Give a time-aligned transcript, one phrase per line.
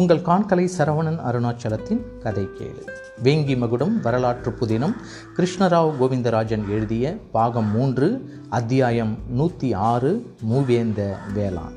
[0.00, 2.88] உங்கள் காண்கலை சரவணன் அருணாச்சலத்தின் கதை கேளு.
[3.22, 4.94] வேங்கி மகுடம் வரலாற்று புதினம்
[5.36, 11.76] கிருஷ்ணராவ் கோவிந்தராஜன் எழுதிய பாகம் மூன்று அத்தியாயம் நூற்றி ஆறு மூவேந்த வேளாண்.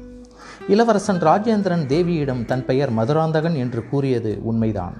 [0.68, 4.94] இளவரசன் ராஜேந்திரன் தேவியிடம் தன் பெயர் மதுராந்தகன் என்று கூறியது உண்மைதான்.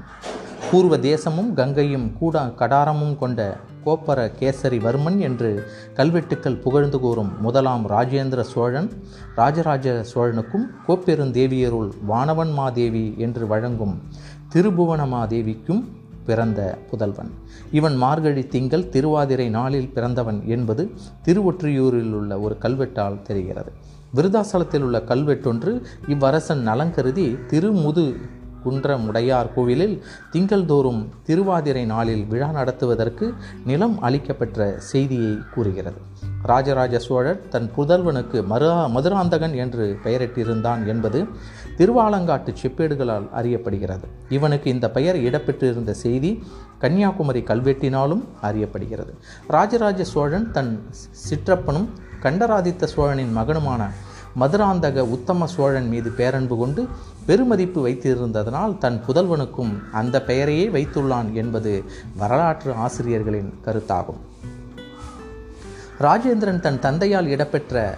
[0.72, 8.42] பூர்வ தேசமும் கங்கையும் கூட கடாரமும் கொண்ட கோப்பர கேசரி வர்மன் என்று கல்வெட்டுக்கள் புகழ்ந்து கூறும் முதலாம் ராஜேந்திர
[8.42, 8.90] சோழன்
[9.36, 14.02] ராஜராஜ சோழனுக்கும் கோப்பெருந்தேவியருள் வானவன் மாதேவி என்று வழங்கும்
[14.54, 15.84] திருபுவனமாதேவிக்கும்
[16.26, 17.32] பிறந்த புதல்வன்.
[17.72, 20.84] இவன் மார்கழி திங்கள் திருவாதிரை நாளில் பிறந்தவன் என்பது
[21.26, 23.72] திருவொற்றியூரில் உள்ள ஒரு கல்வெட்டால் தெரிகிறது.
[24.16, 25.72] விருதாசலத்தில் உள்ள கல்வெட்டொன்று
[26.08, 28.06] இவ்வரசன் நலங்கருதி திருமுது
[28.66, 33.34] குன்றமுடையார் கோவிலில் திங்கள்தோறும் திருவாதிரை நாளில் விழா நடத்துவதற்கு
[33.66, 36.02] நிலம் அளிக்கப்பெற்ற செய்தியை கூறுகிறது.
[36.44, 41.26] ராஜராஜ சோழர் தன் புதல்வனுக்கு மருா மதுராந்தகன் என்று பெயரிட்டிருந்தான் என்பது
[41.78, 44.08] திருவாலங்காட்டு செப்பேடுகளால் அறியப்படுகிறது.
[44.30, 46.44] இவனுக்கு இந்த பெயர் இடம்பெற்றிருந்த செய்தி
[46.80, 49.14] கன்னியாகுமரி கல்வெட்டினாலும் அறியப்படுகிறது.
[49.48, 50.84] ராஜராஜ சோழன் தன்
[51.30, 51.88] சிற்றப்பனும்
[52.20, 53.82] கண்டராதித்த சோழனின் மகனுமான
[54.40, 56.88] மதுராந்தக உத்தம சோழன் மீது பேரன்பு கொண்டு
[57.28, 61.84] பெருமதிப்பு வைத்திருந்ததனால் தன் புதல்வனுக்கும் அந்த பெயரையே வைத்துள்ளான் என்பது
[62.18, 64.22] வரலாற்று ஆசிரியர்களின் கருத்தாகும்.
[66.02, 67.98] ராஜேந்திரன் தன் தந்தையால் இடம்பெற்ற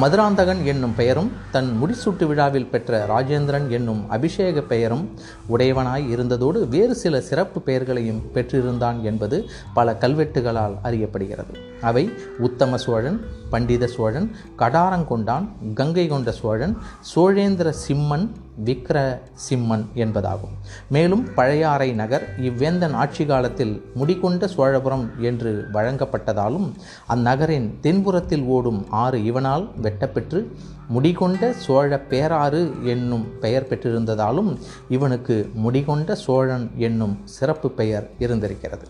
[0.00, 5.14] மதுராந்தகன் என்னும் பெயரும் தன் முடிசூட்டு விழாவில் பெற்ற ராஜேந்திரன் என்னும் அபிஷேக பெயரும்
[5.56, 11.54] உடையவனாய் இருந்ததோடு வேறு சில சிறப்பு பெயர்களையும் பெற்றிருந்தான் என்பது பல கல்வெட்டுகளால் அறியப்படுகிறது.
[11.80, 16.76] அவை உத்தம சோழன் பண்டித சோழன் கடாரங்கொண்டான் கங்கை கொண்ட சோழன்
[17.14, 18.30] சோழேந்திர சிம்மன்
[18.64, 19.18] விக்ர
[19.48, 20.54] சிம்மன் என்பதாகும்.
[20.88, 26.72] மேலும் பழையாறை நகர் இவ்வேந்தன் ஆட்சி காலத்தில் முடிகொண்ட சோழபுரம் என்று வழங்கப்பட்டதாலும்
[27.08, 30.46] அந்நகரின் தென்புறத்தில் ஓடும் ஆறு இவனால் வெட்டப்பெற்று
[30.88, 34.58] முடிகொண்ட சோழ பேராறு என்னும் பெயர் பெற்றிருந்ததாலும்
[34.88, 38.86] இவனுக்கு முடிகொண்ட சோழன் என்னும் சிறப்பு பெயர் இருந்திருக்கிறது.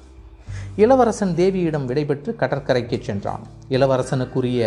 [0.82, 3.42] இளவரசன் தேவியிடம் விடைபெற்று கடற்கரைக்கு சென்றான்.
[3.68, 4.60] இளவரசனுக்குரிய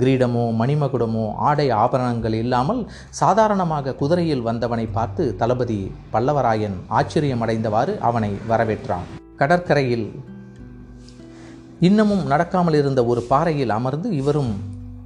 [0.00, 2.82] கிரீடமோ மணிமகுடமோ ஆடை ஆபரணங்கள் இல்லாமல்
[3.20, 5.80] சாதாரணமாக குதிரையில் வந்தவனை பார்த்து தளபதி
[6.12, 9.06] பல்லவராயன் ஆச்சரியமடைந்தவாறு அவனை வரவேற்றான்.
[9.36, 10.08] கடற்கரையில்
[11.80, 14.52] இன்னமும் நடக்காமல் இருந்த ஒரு பாறையில் அமர்ந்து இவரும்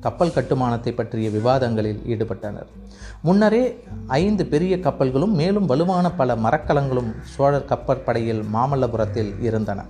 [0.04, 2.68] கப்பல் கட்டுமானத்தை பற்றிய விவாதங்களில் ஈடுபட்டனர்.
[3.26, 3.64] முன்னரே
[4.20, 9.80] ஐந்து பெரிய கப்பல்களும் மேலும் வலுவான பல மரக்கலங்களும் சோழர் கப்பற்படையில் மாமல்லபுரத்தில் இருந்தன.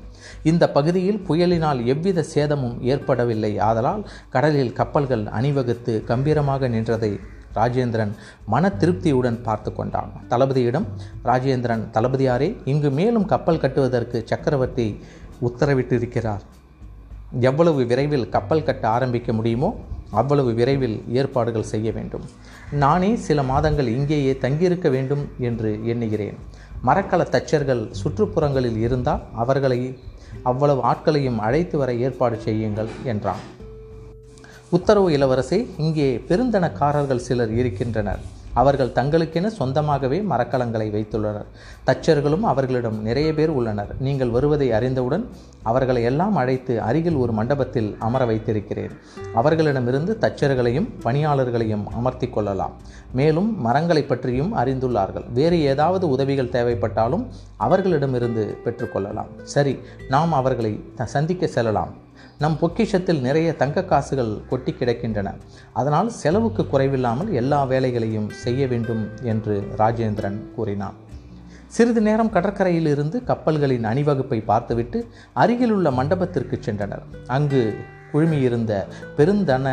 [0.50, 3.52] இந்த பகுதியில் புயலினால் எவ்வித சேதமும் ஏற்படவில்லை.
[3.68, 4.02] ஆதலால்
[4.34, 7.12] கடலில் கப்பல்கள் அணிவகுத்து கம்பீரமாக நின்றதை
[7.56, 8.12] ராஜேந்திரன்
[8.52, 10.12] மன திருப்தியுடன் பார்த்து கொண்டான்.
[10.30, 10.86] தளபதியிடம்
[11.30, 14.86] ராஜேந்திரன் தளபதியாரே இங்கு மேலும் கப்பல் கட்டுவதற்கு சக்கரவர்த்தி
[15.48, 16.44] உத்தரவிட்டிருக்கிறார்.
[17.48, 19.70] எவ்வளவு விரைவில் கப்பல் கட்ட ஆரம்பிக்க முடியுமோ
[20.20, 22.24] அவ்வளவு விரைவில் ஏற்பாடுகள் செய்ய வேண்டும்.
[22.84, 26.38] நானே சில மாதங்கள் இங்கேயே தங்கியிருக்க வேண்டும் என்று எண்ணுகிறேன்.
[26.86, 29.80] மரக்கல தச்சர்கள் சுற்றுப்புறங்களில் இருந்தால் அவர்களை
[30.50, 33.42] அவ்வளவு ஆட்களையும் அழைத்து வர ஏற்பாடு செய்யுங்கள் என்றான்.
[34.76, 38.22] உத்தரவு இளவரசி இங்கே பெருந்தனக்காரர்கள் சிலர் இருக்கின்றனர்.
[38.54, 41.46] அவர்கள் தங்களுக்கென சொந்தமாகவே மரக்கலங்களை வைத்துள்ளனர்.
[41.86, 43.94] தச்சர்களும் அவர்களிடம் நிறைய பேர் உள்ளனர்.
[44.00, 45.28] நீங்கள் வருவதை அறிந்தவுடன்
[45.62, 48.90] அவர்களை எல்லாம் அழைத்து அருகில் ஒரு மண்டபத்தில் அமர வைத்திருக்கிறேன்.
[49.34, 52.72] அவர்களிடமிருந்து தச்சர்களையும் பணியாளர்களையும் அமர்த்தி கொள்ளலாம்.
[53.12, 55.32] மேலும் மரங்களை பற்றியும் அறிந்துள்ளார்கள்.
[55.32, 57.26] வேறு ஏதாவது உதவிகள் தேவைப்பட்டாலும்
[57.56, 62.01] அவர்களிடமிருந்து பெற்றுக்கொள்ளலாம் சரி நாம் அவர்களை சந்திக்க செல்லலாம்.
[62.42, 65.28] நம் பொக்கிஷத்தில் நிறைய தங்க காசுகள் கொட்டி கிடக்கின்றன.
[65.80, 70.96] அதனால் செலவுக்கு குறைவில்லாமல் எல்லா வேலைகளையும் செய்ய வேண்டும் என்று ராஜேந்திரன் கூறினான்.
[71.76, 75.00] சிறிது நேரம் கடற்கரையில் இருந்து கப்பல்களின் அணிவகுப்பை பார்த்துவிட்டு
[75.42, 77.04] அருகிலுள்ள மண்டபத்திற்கு சென்றனர்.
[77.36, 77.62] அங்கு
[78.12, 78.72] குழுமியிருந்த
[79.18, 79.66] பெருந்தன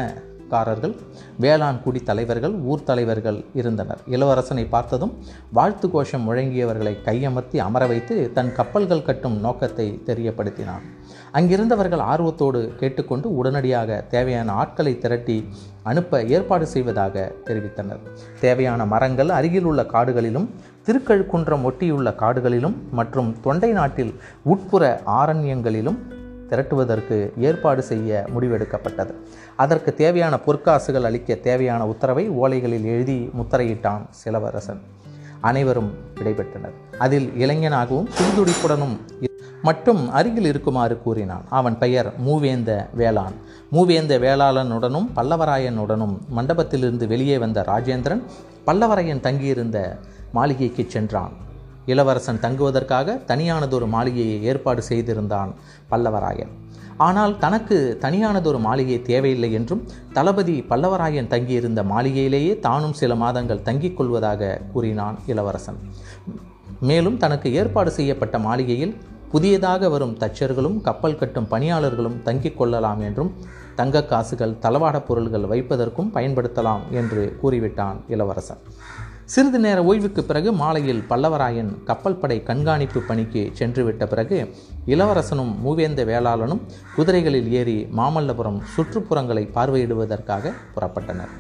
[0.54, 0.96] காரர்கள்
[1.44, 4.00] வேளாண் குடி தலைவர்கள் ஊர் தலைவர்கள் இருந்தனர்.
[4.16, 5.14] இளவரசனை பார்த்ததும்
[5.58, 10.86] வாழ்த்து கோஷம் முழங்கியவர்களை கையமர்த்தி அமர வைத்து தன் கப்பல்கள் கட்டும் நோக்கத்தை தெரியப்படுத்தினான்.
[11.34, 15.48] அங்கிருந்தவர்கள் ஆர்வத்தோடு கேட்டுக்கொண்டு உடனடியாக தேவையான ஆட்களை திரட்டி
[15.84, 18.00] அனுப்ப ஏற்பாடு செய்வதாக தெரிவித்தனர்.
[18.40, 20.50] தேவையான மரங்கள் அருகிலுள்ள காடுகளிலும்
[20.86, 26.00] திருக்கழுக்குன்றம் ஒட்டியுள்ள காடுகளிலும் மற்றும் தொண்டை நாட்டில் உட்புற ஆரண்யங்களிலும்
[26.50, 29.14] திரட்டுவதற்கு ஏற்பாடு செய்ய முடிவெடுக்கப்பட்டது.
[29.56, 34.82] அதற்கு தேவையான பொற்காசுகள் அளிக்க தேவையான உத்தரவை ஓலைகளில் எழுதி முத்திரையிட்டான் சிலவரசன்.
[35.42, 38.96] அனைவரும் விடைபெற்றனர் அதில் இளைஞனாகவும் துடிதுடிப்புடனும்
[39.68, 41.46] மட்டும் அருகில் இருக்குமாறு கூறினான்.
[41.60, 43.36] அவன் பெயர் மூவேந்த வேளான்
[43.76, 48.24] மூவேந்த வேளாளனுடனும் பல்லவராயனுடனும் மண்டபத்திலிருந்து வெளியே வந்த ராஜேந்திரன்
[48.68, 49.78] பல்லவராயன் தங்கியிருந்த
[50.38, 51.34] மாளிகைக்கு சென்றான்.
[51.86, 55.52] இளவரசன் தங்குவதற்காக தனியானதொரு மாளிகையை ஏற்பாடு செய்திருந்தான்
[55.92, 56.52] பல்லவராயன்.
[57.08, 59.84] ஆனால் தனக்கு தனியானதொரு மாளிகை தேவையில்லை என்றும்
[60.14, 65.80] தளபதி பல்லவராயன் தங்கியிருந்த மாளிகையிலேயே தானும் சில மாதங்கள் தங்கிக் கொள்வதாக கூறினான் இளவரசன்.
[66.90, 68.94] மேலும் தனக்கு ஏற்பாடு செய்யப்பட்ட மாளிகையில்
[69.32, 73.34] புதியதாக வரும் தச்சர்களும் கப்பல் கட்டும் பணியாளர்களும் தங்கிக் கொள்ளலாம் என்றும்
[73.76, 78.58] தங்க காசுகள் தளவாடப் பொருள்கள் வைப்பதற்கும் பயன்படுத்தலாம் என்று கூறிவிட்டான் இளவரசன்.
[79.26, 84.56] சிறிது நேர ஓய்வுக்கு பிறகு மாலையில் பல்லவராயன் கப்பல் படை கண்காணிப்பு பணிக்கு சென்றுவிட்ட பிறகு
[84.86, 86.60] இளவரசனும் மூவேந்த வேளாளனும்
[86.98, 91.34] குதிரைகளில் ஏறி மாமல்லபுரம் சுற்றுப்புறங்களை பார்வையிடுவதற்காக புறப்பட்டனர்.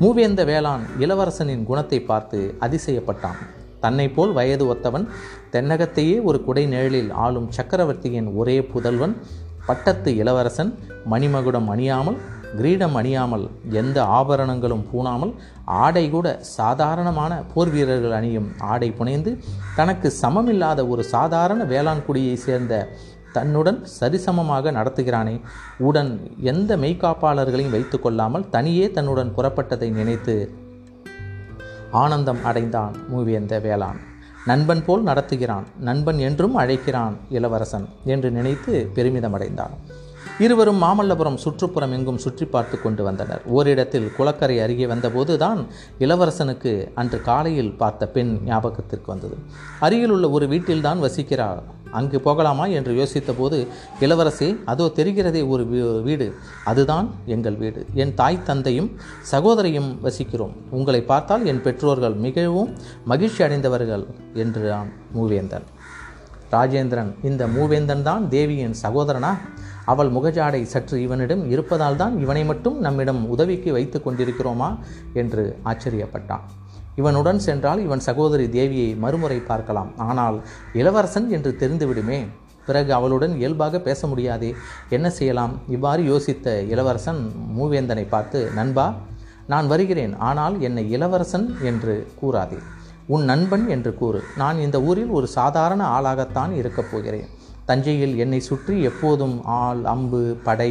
[0.00, 3.38] மூவேந்த வேளாண் இளவரசனின் குணத்தை பார்த்து அதிசயப்பட்டான்.
[3.80, 5.08] தன்னை போல் வயது ஒத்தவன்
[5.52, 9.16] தென்னகத்தையே ஒரு குடை நிழலில் ஆளும் சக்கரவர்த்தியின் ஒரே புதல்வன்
[9.66, 10.78] பட்டத்து இளவரசன்
[11.10, 12.16] மணிமகுடம் அணியாமல்
[12.56, 15.34] கிரீடம் அணியாமல் எந்த ஆபரணங்களும் பூணாமல்
[15.64, 19.38] ஆடை கூட சாதாரணமான போர் வீரர்கள் அணியும் ஆடை புனைந்து
[19.76, 22.88] தனக்கு சமமில்லாத ஒரு சாதாரண வேளாண்குடியை சேர்ந்த
[23.32, 25.40] தன்னுடன் சரிசமமாக நடத்துகிறானே.
[25.78, 30.66] உடன் எந்த மெய்காப்பாளர்களையும் வைத்து கொள்ளாமல் தனியே தன்னுடன் புறப்பட்டதை நினைத்து
[31.90, 33.96] ஆனந்தம் அடைந்தான் மூவேந்த வேளான்
[34.46, 39.76] நண்பன் போல் நடத்துகிறான் நண்பன் என்றும் அழைக்கிறான் இளவரசன் என்று நினைத்து பெருமிதம் அடைந்தான்
[40.38, 43.42] இருவரும் மாமல்லபுரம் சுற்றுப்புறம் எங்கும் சுற்றி பார்த்து கொண்டு வந்தனர்.
[43.46, 45.66] ஓரிடத்தில் குளக்கரை அருகே வந்தபோது தான்
[45.98, 49.36] இளவரசனுக்கு அன்று காலையில் பார்த்த பெண் ஞாபகத்திற்கு வந்தது.
[49.80, 51.62] அருகில் உள்ள ஒரு வீட்டில்தான் வசிக்கிறார்
[51.92, 53.66] அங்கு போகலாமா என்று யோசித்தபோது
[54.00, 55.66] இளவரசி அதோ தெரிகிறதே ஒரு
[56.02, 56.34] வீடு.
[56.64, 57.86] அதுதான் எங்கள் வீடு.
[57.94, 58.90] என் தாய் தந்தையும்
[59.20, 60.54] சகோதரியும் வசிக்கிறோம்.
[60.70, 65.66] உங்களை பார்த்தால் என் பெற்றோர்கள் மிகவும் மகிழ்ச்சி அடைந்தவர்கள் என்றான் மூவேந்தன்.
[66.52, 69.38] ராஜேந்திரன் இந்த மூவேந்தன் தான் தேவியின் சகோதரனா?
[69.84, 74.78] அவள் முகஜாடை சற்று இவனிடம் இருப்பதால் தான் இவனை மட்டும் நம்மிடம் உதவிக்கு வைத்து கொண்டிருக்கிறோமா?
[75.12, 76.46] என்று ஆச்சரியப்பட்டான்.
[76.98, 79.90] இவனுடன் சென்றால் இவன் சகோதரி தேவியை மறுமுறை பார்க்கலாம்.
[80.08, 80.36] ஆனால்
[80.80, 82.20] இளவரசன் என்று தெரிந்துவிடுமே.
[82.68, 84.50] பிறகு அவளுடன் இயல்பாக பேச முடியாதே.
[84.96, 85.52] என்ன செய்யலாம்?
[85.68, 87.20] இவ்வாறு யோசித்த இளவரசன்
[87.58, 88.86] மூவேந்தனை பார்த்து நண்பா
[89.52, 90.14] நான் வருகிறேன்.
[90.28, 92.58] ஆனால் என்னை இளவரசன் என்று கூறாதே.
[93.14, 94.20] உன் நண்பன் என்று கூறு.
[94.36, 97.28] நான் இந்த ஊரில் ஒரு சாதாரண ஆளாகத்தான் இருக்கப் போகிறேன்.
[97.68, 100.70] தஞ்சையில் என்னை சுற்றி எப்போதும் ஆள் அம்பு படை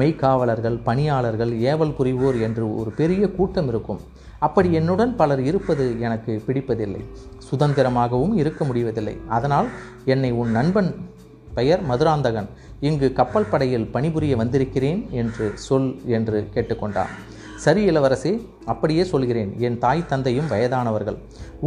[0.00, 4.00] மெய்க்காவலர்கள் பணியாளர்கள் ஏவல் புரிவோர் என்று ஒரு பெரிய கூட்டம் இருக்கும்.
[4.46, 7.02] அப்படி என்னுடன் பலர் இருப்பது எனக்கு பிடிப்பதில்லை.
[7.48, 9.14] சுதந்திரமாகவும் இருக்க முடிவதில்லை.
[9.36, 9.68] அதனால்
[10.14, 10.90] என்னை உன் நண்பன்
[11.54, 12.48] பெயர் மதுராந்தகன்.
[12.88, 17.12] இங்கு கப்பல் படையில் பணிபுரிய வந்திருக்கிறேன் என்று சொல் என்று கேட்டுக்கொண்டான்.
[17.64, 18.32] சரி இளவரசி
[18.72, 19.50] அப்படியே சொல்கிறேன்.
[19.66, 21.18] என் தாய் தந்தையும் வயதானவர்கள்.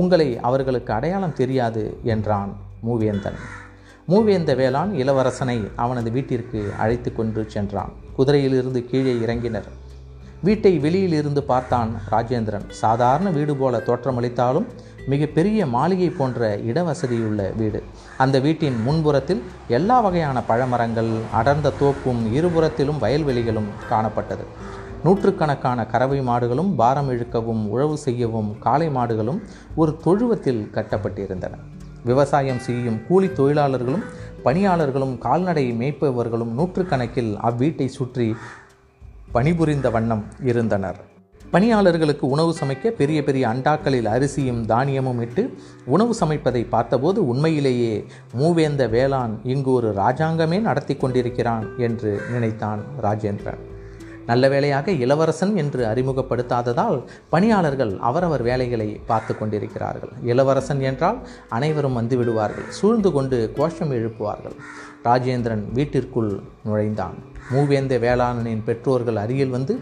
[0.01, 1.83] உங்களை அவர்களுக்கு அடையாளம் தெரியாது
[2.13, 2.53] என்றான்
[2.87, 3.39] மூவேந்தன்.
[4.11, 7.91] மூவேந்த வேளான் இளவரசனை அவனது வீட்டிற்கு அழைத்து கொண்டு சென்றான்.
[8.17, 9.67] குதிரையிலிருந்து கீழே இறங்கினர்.
[10.43, 12.69] வீட்டை வெளியில் இருந்து பார்த்தான் ராஜேந்திரன்.
[12.69, 14.65] சாதாரண வீடு போல தோற்றமளித்தாலும்
[15.07, 17.83] மிக பெரிய மாளிகை போன்ற இடவசதியுள்ள வீடு.
[18.17, 24.45] அந்த வீட்டின் முன்புறத்தில் எல்லா வகையான பழமரங்கள் அடர்ந்த தோப்பும் இருபுறத்திலும் வயல்வெளிகளும் காணப்பட்டது.
[25.03, 29.39] நூற்றுக்கணக்கான கறவை மாடுகளும் பாரம் இழுக்கவும் உழவு செய்யவும் காளை மாடுகளும்
[29.75, 31.53] ஒரு தொழுவத்தில் கட்டப்பட்டிருந்தன.
[32.05, 34.03] விவசாயம் செய்யும் கூலி தொழிலாளர்களும்
[34.43, 38.35] பணியாளர்களும் கால்நடை மேய்ப்பவர்களும் நூற்றுக்கணக்கில் அவ்வீட்டை சுற்றி
[39.31, 40.99] பணிபுரிந்த வண்ணம் இருந்தனர்.
[41.51, 45.43] பணியாளர்களுக்கு உணவு சமைக்க பெரிய பெரிய அண்டாக்களில் அரிசியும் தானியமும் இட்டு
[45.85, 48.05] உணவு சமைப்பதை பார்த்தபோது உண்மையிலேயே
[48.39, 53.61] மூவேந்த வேளாண் இங்கு ஒரு ராஜாங்கமே நடத்தி கொண்டிருக்கிறான் என்று நினைத்தான் ராஜேந்திரன்.
[54.31, 56.99] நல்ல வேளையாக இளவரசன் என்று அறிமுகப்படுத்தாததால்
[57.33, 60.13] பணியாளர்கள் அவரவர் வேலைகளை பார்த்து கொண்டிருக்கிறார்கள்.
[60.31, 61.19] இளவரசன் என்றால்
[61.57, 64.57] அனைவரும் வந்து விடுவார்கள் சூழ்ந்து கொண்டு கோஷம் எழுப்புவார்கள்.
[65.07, 66.31] ராஜேந்திரன் வீட்டிற்குள்
[66.67, 67.17] நுழைந்தான்.
[67.53, 69.75] மூவேந்த வேளாணனின் பெற்றோர்கள் அருகில் வந்து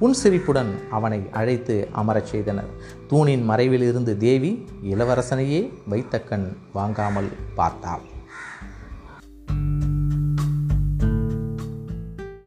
[0.00, 2.70] புன்சிரிப்புடன் அவனை அழைத்து அமரச் செய்தனர்.
[3.10, 4.52] தூணின் மறைவில் இருந்து தேவி
[4.92, 8.04] இளவரசனையே வைத்த கண் வாங்காமல் பார்த்தாள்.